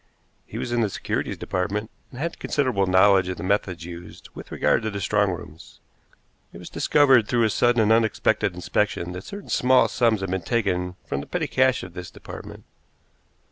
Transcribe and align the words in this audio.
He 0.47 0.57
was 0.57 0.71
in 0.71 0.81
the 0.81 0.89
securities 0.89 1.37
department, 1.37 1.91
and 2.09 2.17
had 2.19 2.39
considerable 2.39 2.87
knowledge 2.87 3.27
of 3.27 3.37
the 3.37 3.43
methods 3.43 3.85
used 3.85 4.29
with 4.33 4.51
regard 4.51 4.81
to 4.81 4.89
the 4.89 4.99
strong 4.99 5.29
rooms. 5.29 5.79
It 6.51 6.57
was 6.57 6.71
discovered 6.71 7.27
through 7.27 7.43
a 7.43 7.51
sudden 7.51 7.83
and 7.83 7.91
unexpected 7.91 8.55
inspection 8.55 9.11
that 9.11 9.25
certain 9.25 9.49
small 9.49 9.87
sums 9.87 10.21
had 10.21 10.31
been 10.31 10.41
taken 10.41 10.95
from 11.05 11.21
the 11.21 11.27
petty 11.27 11.45
cash 11.45 11.83
of 11.83 11.93
this 11.93 12.09
department. 12.09 12.63